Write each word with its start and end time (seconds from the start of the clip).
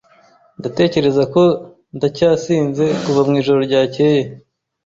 Ndatekereza 0.59 1.23
ko 1.33 1.43
ndacyasinze 1.97 2.85
kuva 3.03 3.21
mwijoro 3.29 3.59
ryakeye. 3.67 4.21